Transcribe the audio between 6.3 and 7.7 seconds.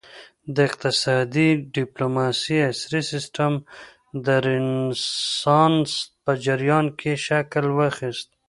جریان کې شکل